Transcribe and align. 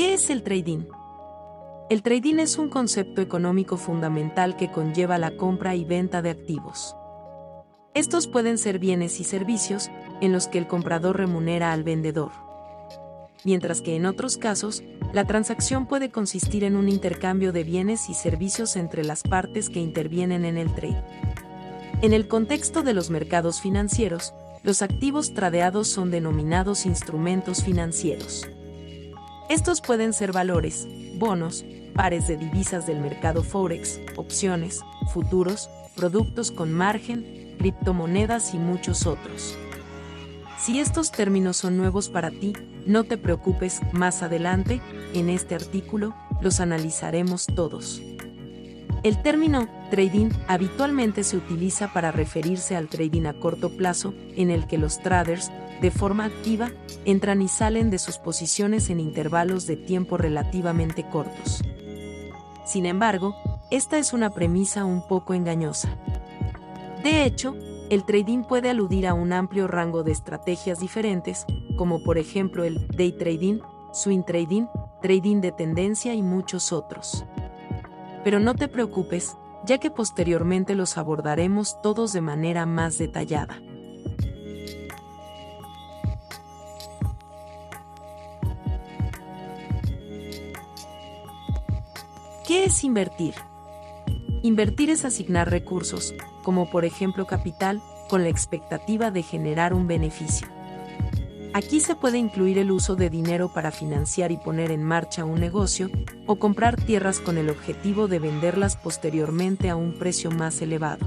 ¿Qué 0.00 0.14
es 0.14 0.30
el 0.30 0.42
trading? 0.42 0.86
El 1.90 2.02
trading 2.02 2.36
es 2.36 2.56
un 2.56 2.70
concepto 2.70 3.20
económico 3.20 3.76
fundamental 3.76 4.56
que 4.56 4.72
conlleva 4.72 5.18
la 5.18 5.36
compra 5.36 5.74
y 5.74 5.84
venta 5.84 6.22
de 6.22 6.30
activos. 6.30 6.96
Estos 7.92 8.26
pueden 8.26 8.56
ser 8.56 8.78
bienes 8.78 9.20
y 9.20 9.24
servicios, 9.24 9.90
en 10.22 10.32
los 10.32 10.48
que 10.48 10.56
el 10.56 10.66
comprador 10.66 11.18
remunera 11.18 11.74
al 11.74 11.84
vendedor. 11.84 12.30
Mientras 13.44 13.82
que 13.82 13.94
en 13.94 14.06
otros 14.06 14.38
casos, 14.38 14.82
la 15.12 15.26
transacción 15.26 15.84
puede 15.84 16.10
consistir 16.10 16.64
en 16.64 16.76
un 16.76 16.88
intercambio 16.88 17.52
de 17.52 17.64
bienes 17.64 18.08
y 18.08 18.14
servicios 18.14 18.76
entre 18.76 19.04
las 19.04 19.22
partes 19.22 19.68
que 19.68 19.80
intervienen 19.80 20.46
en 20.46 20.56
el 20.56 20.74
trade. 20.74 21.04
En 22.00 22.14
el 22.14 22.26
contexto 22.26 22.82
de 22.82 22.94
los 22.94 23.10
mercados 23.10 23.60
financieros, 23.60 24.32
los 24.62 24.80
activos 24.80 25.34
tradeados 25.34 25.88
son 25.88 26.10
denominados 26.10 26.86
instrumentos 26.86 27.62
financieros. 27.62 28.48
Estos 29.50 29.80
pueden 29.80 30.12
ser 30.12 30.30
valores, 30.30 30.86
bonos, 31.16 31.64
pares 31.96 32.28
de 32.28 32.36
divisas 32.36 32.86
del 32.86 33.00
mercado 33.00 33.42
Forex, 33.42 33.98
opciones, 34.14 34.80
futuros, 35.12 35.68
productos 35.96 36.52
con 36.52 36.72
margen, 36.72 37.56
criptomonedas 37.58 38.54
y 38.54 38.58
muchos 38.58 39.08
otros. 39.08 39.58
Si 40.56 40.78
estos 40.78 41.10
términos 41.10 41.56
son 41.56 41.76
nuevos 41.76 42.08
para 42.08 42.30
ti, 42.30 42.52
no 42.86 43.02
te 43.02 43.18
preocupes, 43.18 43.80
más 43.92 44.22
adelante, 44.22 44.80
en 45.14 45.28
este 45.28 45.56
artículo, 45.56 46.14
los 46.40 46.60
analizaremos 46.60 47.46
todos. 47.46 48.00
El 49.02 49.22
término 49.22 49.66
trading 49.90 50.28
habitualmente 50.46 51.24
se 51.24 51.38
utiliza 51.38 51.90
para 51.92 52.12
referirse 52.12 52.76
al 52.76 52.88
trading 52.88 53.24
a 53.24 53.32
corto 53.32 53.74
plazo, 53.74 54.12
en 54.36 54.50
el 54.50 54.66
que 54.66 54.76
los 54.76 55.00
traders, 55.00 55.50
de 55.80 55.90
forma 55.90 56.26
activa, 56.26 56.70
entran 57.06 57.40
y 57.40 57.48
salen 57.48 57.88
de 57.88 57.98
sus 57.98 58.18
posiciones 58.18 58.90
en 58.90 59.00
intervalos 59.00 59.66
de 59.66 59.76
tiempo 59.76 60.18
relativamente 60.18 61.08
cortos. 61.08 61.62
Sin 62.66 62.84
embargo, 62.84 63.34
esta 63.70 63.98
es 63.98 64.12
una 64.12 64.30
premisa 64.30 64.84
un 64.84 65.06
poco 65.08 65.32
engañosa. 65.32 65.96
De 67.02 67.24
hecho, 67.24 67.56
el 67.88 68.04
trading 68.04 68.42
puede 68.44 68.68
aludir 68.68 69.06
a 69.06 69.14
un 69.14 69.32
amplio 69.32 69.66
rango 69.66 70.02
de 70.02 70.12
estrategias 70.12 70.78
diferentes, 70.78 71.46
como 71.78 72.02
por 72.02 72.18
ejemplo 72.18 72.64
el 72.64 72.86
day 72.88 73.12
trading, 73.12 73.60
swing 73.92 74.24
trading, 74.24 74.66
trading 75.00 75.40
de 75.40 75.52
tendencia 75.52 76.12
y 76.12 76.22
muchos 76.22 76.70
otros. 76.70 77.24
Pero 78.24 78.38
no 78.38 78.54
te 78.54 78.68
preocupes, 78.68 79.36
ya 79.64 79.78
que 79.78 79.90
posteriormente 79.90 80.74
los 80.74 80.98
abordaremos 80.98 81.80
todos 81.82 82.12
de 82.12 82.20
manera 82.20 82.66
más 82.66 82.98
detallada. 82.98 83.60
¿Qué 92.46 92.64
es 92.64 92.82
invertir? 92.82 93.34
Invertir 94.42 94.90
es 94.90 95.04
asignar 95.04 95.50
recursos, 95.50 96.14
como 96.42 96.68
por 96.68 96.84
ejemplo 96.84 97.26
capital, 97.26 97.80
con 98.08 98.24
la 98.24 98.28
expectativa 98.28 99.12
de 99.12 99.22
generar 99.22 99.72
un 99.72 99.86
beneficio. 99.86 100.48
Aquí 101.52 101.80
se 101.80 101.96
puede 101.96 102.16
incluir 102.16 102.58
el 102.58 102.70
uso 102.70 102.94
de 102.94 103.10
dinero 103.10 103.52
para 103.52 103.72
financiar 103.72 104.30
y 104.30 104.36
poner 104.36 104.70
en 104.70 104.84
marcha 104.84 105.24
un 105.24 105.40
negocio, 105.40 105.90
o 106.26 106.36
comprar 106.36 106.76
tierras 106.76 107.18
con 107.18 107.38
el 107.38 107.50
objetivo 107.50 108.06
de 108.06 108.20
venderlas 108.20 108.76
posteriormente 108.76 109.68
a 109.68 109.74
un 109.74 109.94
precio 109.94 110.30
más 110.30 110.62
elevado. 110.62 111.06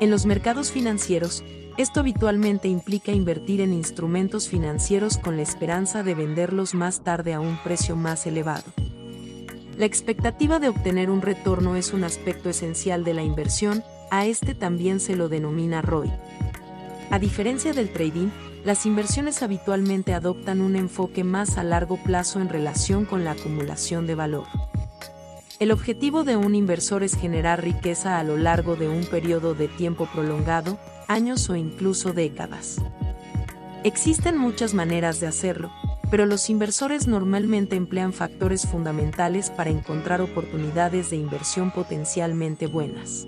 En 0.00 0.10
los 0.10 0.26
mercados 0.26 0.72
financieros, 0.72 1.44
esto 1.76 2.00
habitualmente 2.00 2.66
implica 2.66 3.12
invertir 3.12 3.60
en 3.60 3.72
instrumentos 3.72 4.48
financieros 4.48 5.18
con 5.18 5.36
la 5.36 5.42
esperanza 5.42 6.02
de 6.02 6.16
venderlos 6.16 6.74
más 6.74 7.04
tarde 7.04 7.32
a 7.32 7.40
un 7.40 7.56
precio 7.62 7.94
más 7.94 8.26
elevado. 8.26 8.64
La 9.76 9.86
expectativa 9.86 10.58
de 10.58 10.68
obtener 10.68 11.08
un 11.08 11.22
retorno 11.22 11.76
es 11.76 11.92
un 11.92 12.02
aspecto 12.02 12.50
esencial 12.50 13.04
de 13.04 13.14
la 13.14 13.22
inversión, 13.22 13.84
a 14.10 14.26
este 14.26 14.56
también 14.56 14.98
se 14.98 15.14
lo 15.14 15.28
denomina 15.28 15.80
ROI. 15.80 16.10
A 17.10 17.18
diferencia 17.18 17.72
del 17.72 17.90
trading, 17.90 18.28
las 18.64 18.84
inversiones 18.84 19.42
habitualmente 19.42 20.12
adoptan 20.12 20.60
un 20.60 20.76
enfoque 20.76 21.24
más 21.24 21.56
a 21.56 21.64
largo 21.64 21.96
plazo 21.96 22.40
en 22.40 22.50
relación 22.50 23.06
con 23.06 23.24
la 23.24 23.30
acumulación 23.30 24.06
de 24.06 24.14
valor. 24.14 24.44
El 25.58 25.72
objetivo 25.72 26.22
de 26.22 26.36
un 26.36 26.54
inversor 26.54 27.02
es 27.02 27.16
generar 27.16 27.64
riqueza 27.64 28.18
a 28.18 28.24
lo 28.24 28.36
largo 28.36 28.76
de 28.76 28.88
un 28.88 29.04
periodo 29.06 29.54
de 29.54 29.68
tiempo 29.68 30.06
prolongado, 30.12 30.78
años 31.08 31.48
o 31.48 31.56
incluso 31.56 32.12
décadas. 32.12 32.76
Existen 33.84 34.36
muchas 34.36 34.74
maneras 34.74 35.18
de 35.18 35.28
hacerlo, 35.28 35.72
pero 36.10 36.26
los 36.26 36.50
inversores 36.50 37.06
normalmente 37.06 37.74
emplean 37.74 38.12
factores 38.12 38.66
fundamentales 38.66 39.50
para 39.50 39.70
encontrar 39.70 40.20
oportunidades 40.20 41.08
de 41.10 41.16
inversión 41.16 41.70
potencialmente 41.70 42.66
buenas. 42.66 43.26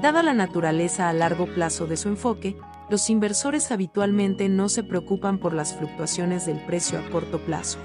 Dada 0.00 0.22
la 0.22 0.32
naturaleza 0.32 1.08
a 1.08 1.12
largo 1.12 1.46
plazo 1.46 1.86
de 1.86 1.96
su 1.96 2.08
enfoque, 2.08 2.56
los 2.88 3.10
inversores 3.10 3.70
habitualmente 3.70 4.48
no 4.48 4.68
se 4.68 4.82
preocupan 4.82 5.38
por 5.38 5.52
las 5.52 5.74
fluctuaciones 5.74 6.46
del 6.46 6.58
precio 6.64 6.98
a 6.98 7.10
corto 7.10 7.38
plazo. 7.38 7.78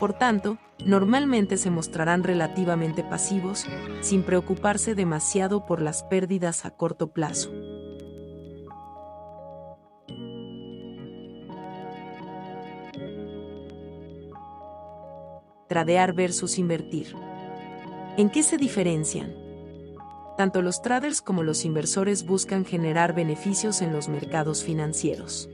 Por 0.00 0.12
tanto, 0.14 0.58
normalmente 0.84 1.56
se 1.56 1.70
mostrarán 1.70 2.24
relativamente 2.24 3.04
pasivos, 3.04 3.66
sin 4.00 4.24
preocuparse 4.24 4.96
demasiado 4.96 5.64
por 5.64 5.80
las 5.80 6.02
pérdidas 6.02 6.64
a 6.64 6.70
corto 6.70 7.12
plazo. 7.12 7.52
Tradear 15.68 16.12
versus 16.12 16.58
invertir. 16.58 17.14
¿En 18.16 18.28
qué 18.28 18.42
se 18.42 18.58
diferencian? 18.58 19.41
Tanto 20.36 20.62
los 20.62 20.82
traders 20.82 21.20
como 21.22 21.42
los 21.42 21.64
inversores 21.64 22.24
buscan 22.26 22.64
generar 22.64 23.14
beneficios 23.14 23.82
en 23.82 23.92
los 23.92 24.08
mercados 24.08 24.64
financieros. 24.64 25.48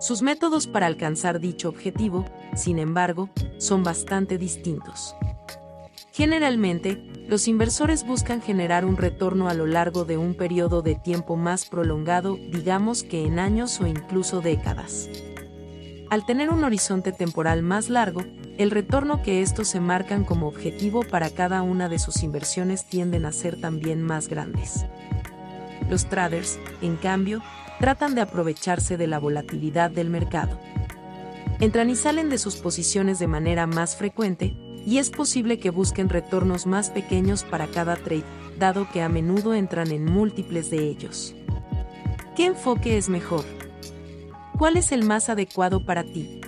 Sus 0.00 0.22
métodos 0.22 0.66
para 0.66 0.86
alcanzar 0.86 1.40
dicho 1.40 1.68
objetivo, 1.68 2.24
sin 2.54 2.78
embargo, 2.78 3.30
son 3.58 3.82
bastante 3.84 4.38
distintos. 4.38 5.14
Generalmente, 6.12 7.02
los 7.26 7.48
inversores 7.48 8.06
buscan 8.06 8.40
generar 8.40 8.84
un 8.84 8.96
retorno 8.96 9.48
a 9.48 9.54
lo 9.54 9.66
largo 9.66 10.04
de 10.04 10.16
un 10.16 10.34
periodo 10.34 10.82
de 10.82 10.94
tiempo 10.94 11.36
más 11.36 11.66
prolongado, 11.66 12.36
digamos 12.36 13.02
que 13.02 13.24
en 13.24 13.38
años 13.38 13.80
o 13.80 13.86
incluso 13.86 14.40
décadas. 14.40 15.08
Al 16.10 16.26
tener 16.26 16.50
un 16.50 16.62
horizonte 16.64 17.12
temporal 17.12 17.62
más 17.62 17.88
largo, 17.88 18.22
el 18.58 18.70
retorno 18.70 19.22
que 19.22 19.42
estos 19.42 19.68
se 19.68 19.80
marcan 19.80 20.24
como 20.24 20.46
objetivo 20.46 21.02
para 21.02 21.30
cada 21.30 21.62
una 21.62 21.88
de 21.88 21.98
sus 21.98 22.22
inversiones 22.22 22.84
tienden 22.84 23.24
a 23.24 23.32
ser 23.32 23.60
también 23.60 24.02
más 24.02 24.28
grandes. 24.28 24.86
Los 25.90 26.06
traders, 26.06 26.58
en 26.82 26.96
cambio, 26.96 27.42
tratan 27.80 28.14
de 28.14 28.20
aprovecharse 28.20 28.96
de 28.96 29.06
la 29.06 29.18
volatilidad 29.18 29.90
del 29.90 30.08
mercado. 30.08 30.60
Entran 31.60 31.90
y 31.90 31.96
salen 31.96 32.28
de 32.30 32.38
sus 32.38 32.56
posiciones 32.56 33.18
de 33.18 33.26
manera 33.26 33.66
más 33.66 33.96
frecuente, 33.96 34.56
y 34.86 34.98
es 34.98 35.10
posible 35.10 35.58
que 35.58 35.70
busquen 35.70 36.08
retornos 36.08 36.66
más 36.66 36.90
pequeños 36.90 37.42
para 37.42 37.66
cada 37.66 37.96
trade, 37.96 38.24
dado 38.58 38.86
que 38.92 39.02
a 39.02 39.08
menudo 39.08 39.54
entran 39.54 39.90
en 39.90 40.04
múltiples 40.04 40.70
de 40.70 40.86
ellos. 40.86 41.34
¿Qué 42.36 42.46
enfoque 42.46 42.98
es 42.98 43.08
mejor? 43.08 43.44
¿Cuál 44.58 44.76
es 44.76 44.92
el 44.92 45.04
más 45.04 45.28
adecuado 45.28 45.84
para 45.84 46.04
ti? 46.04 46.40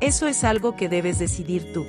Eso 0.00 0.28
es 0.28 0.44
algo 0.44 0.76
que 0.76 0.88
debes 0.88 1.18
decidir 1.18 1.72
tú. 1.72 1.84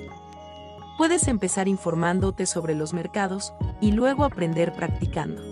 Puedes 0.97 1.27
empezar 1.27 1.67
informándote 1.67 2.47
sobre 2.47 2.73
los 2.73 2.91
mercados 2.93 3.53
y 3.79 3.91
luego 3.91 4.23
aprender 4.23 4.73
practicando. 4.73 5.43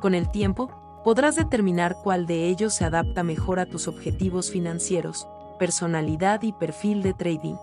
Con 0.00 0.14
el 0.14 0.30
tiempo, 0.30 0.70
podrás 1.04 1.36
determinar 1.36 1.96
cuál 2.02 2.26
de 2.26 2.48
ellos 2.48 2.74
se 2.74 2.84
adapta 2.84 3.22
mejor 3.22 3.60
a 3.60 3.66
tus 3.66 3.88
objetivos 3.88 4.50
financieros, 4.50 5.26
personalidad 5.58 6.42
y 6.42 6.52
perfil 6.52 7.02
de 7.02 7.14
trading. 7.14 7.56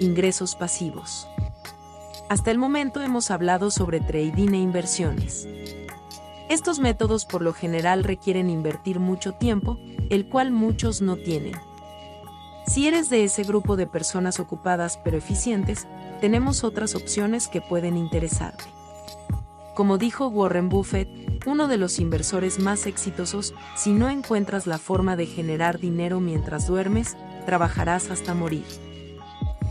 Ingresos 0.00 0.54
pasivos. 0.54 1.26
Hasta 2.28 2.50
el 2.50 2.58
momento 2.58 3.02
hemos 3.02 3.30
hablado 3.30 3.70
sobre 3.70 4.00
trading 4.00 4.54
e 4.54 4.58
inversiones. 4.58 5.46
Estos 6.48 6.78
métodos 6.78 7.26
por 7.26 7.42
lo 7.42 7.52
general 7.52 8.02
requieren 8.02 8.48
invertir 8.48 8.98
mucho 8.98 9.32
tiempo, 9.32 9.78
el 10.08 10.28
cual 10.28 10.50
muchos 10.50 11.02
no 11.02 11.16
tienen. 11.16 11.54
Si 12.66 12.88
eres 12.88 13.10
de 13.10 13.24
ese 13.24 13.42
grupo 13.42 13.76
de 13.76 13.86
personas 13.86 14.40
ocupadas 14.40 14.98
pero 15.04 15.18
eficientes, 15.18 15.86
tenemos 16.20 16.64
otras 16.64 16.94
opciones 16.94 17.46
que 17.46 17.60
pueden 17.60 17.96
interesarte. 17.98 18.64
Como 19.74 19.98
dijo 19.98 20.28
Warren 20.28 20.70
Buffett, 20.70 21.08
uno 21.46 21.68
de 21.68 21.76
los 21.76 21.98
inversores 21.98 22.58
más 22.58 22.86
exitosos, 22.86 23.52
si 23.76 23.92
no 23.92 24.08
encuentras 24.08 24.66
la 24.66 24.78
forma 24.78 25.14
de 25.16 25.26
generar 25.26 25.78
dinero 25.78 26.20
mientras 26.20 26.68
duermes, 26.68 27.18
trabajarás 27.44 28.10
hasta 28.10 28.32
morir. 28.32 28.64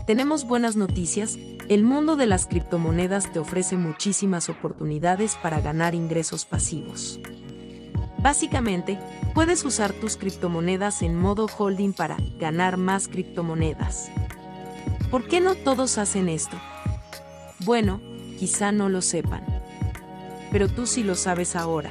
Tenemos 0.06 0.46
buenas 0.46 0.76
noticias, 0.76 1.38
el 1.68 1.82
mundo 1.82 2.16
de 2.16 2.26
las 2.26 2.44
criptomonedas 2.44 3.32
te 3.32 3.38
ofrece 3.38 3.78
muchísimas 3.78 4.50
oportunidades 4.50 5.36
para 5.42 5.62
ganar 5.62 5.94
ingresos 5.94 6.44
pasivos. 6.44 7.20
Básicamente, 8.18 8.98
puedes 9.32 9.64
usar 9.64 9.94
tus 9.94 10.18
criptomonedas 10.18 11.00
en 11.00 11.18
modo 11.18 11.46
holding 11.46 11.94
para 11.94 12.18
ganar 12.38 12.76
más 12.76 13.08
criptomonedas. 13.08 14.10
¿Por 15.10 15.26
qué 15.26 15.40
no 15.40 15.54
todos 15.54 15.96
hacen 15.96 16.28
esto? 16.28 16.58
Bueno, 17.60 17.98
quizá 18.38 18.72
no 18.72 18.90
lo 18.90 19.00
sepan. 19.00 19.42
Pero 20.52 20.68
tú 20.68 20.86
sí 20.86 21.02
lo 21.02 21.14
sabes 21.14 21.56
ahora. 21.56 21.90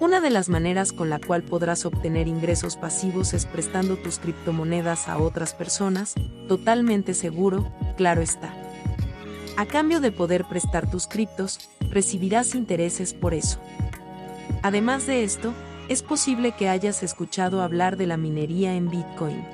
Una 0.00 0.20
de 0.20 0.30
las 0.30 0.48
maneras 0.48 0.92
con 0.92 1.10
la 1.10 1.18
cual 1.18 1.42
podrás 1.42 1.84
obtener 1.84 2.28
ingresos 2.28 2.76
pasivos 2.76 3.34
es 3.34 3.46
prestando 3.46 3.96
tus 3.96 4.20
criptomonedas 4.20 5.08
a 5.08 5.18
otras 5.18 5.54
personas, 5.54 6.14
totalmente 6.46 7.14
seguro, 7.14 7.72
claro 7.96 8.22
está. 8.22 8.54
A 9.56 9.66
cambio 9.66 10.00
de 10.00 10.12
poder 10.12 10.44
prestar 10.44 10.88
tus 10.88 11.08
criptos, 11.08 11.68
recibirás 11.90 12.54
intereses 12.54 13.12
por 13.12 13.34
eso. 13.34 13.58
Además 14.62 15.04
de 15.08 15.24
esto, 15.24 15.52
es 15.88 16.04
posible 16.04 16.52
que 16.52 16.68
hayas 16.68 17.02
escuchado 17.02 17.60
hablar 17.60 17.96
de 17.96 18.06
la 18.06 18.16
minería 18.16 18.74
en 18.74 18.88
Bitcoin. 18.88 19.44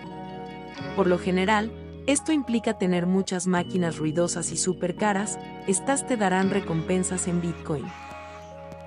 Por 0.95 1.07
lo 1.07 1.19
general, 1.19 1.73
esto 2.07 2.33
implica 2.33 2.77
tener 2.77 3.07
muchas 3.07 3.47
máquinas 3.47 3.97
ruidosas 3.97 4.53
y 4.53 4.59
súper 4.59 4.95
caras, 4.95 5.39
estas 5.67 6.07
te 6.07 6.19
darán 6.19 6.51
recompensas 6.51 7.29
en 7.29 7.41
Bitcoin. 7.41 7.87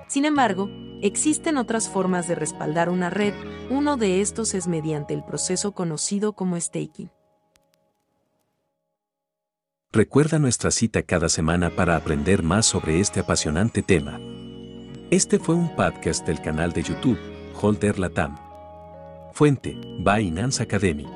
Sin 0.06 0.24
embargo, 0.24 0.70
existen 1.02 1.56
otras 1.56 1.88
formas 1.88 2.28
de 2.28 2.34
respaldar 2.34 2.88
una 2.88 3.10
red, 3.10 3.34
uno 3.70 3.96
de 3.96 4.20
estos 4.20 4.54
es 4.54 4.66
mediante 4.66 5.14
el 5.14 5.24
proceso 5.24 5.72
conocido 5.72 6.32
como 6.32 6.60
staking. 6.60 7.10
Recuerda 9.90 10.38
nuestra 10.38 10.70
cita 10.70 11.02
cada 11.02 11.28
semana 11.28 11.70
para 11.70 11.96
aprender 11.96 12.42
más 12.42 12.66
sobre 12.66 13.00
este 13.00 13.20
apasionante 13.20 13.82
tema. 13.82 14.20
Este 15.10 15.38
fue 15.38 15.54
un 15.54 15.74
podcast 15.74 16.26
del 16.26 16.42
canal 16.42 16.74
de 16.74 16.82
YouTube, 16.82 17.18
Holder 17.54 17.98
Latam. 17.98 18.36
Fuente, 19.32 19.78
Binance 20.00 20.62
Academy. 20.62 21.06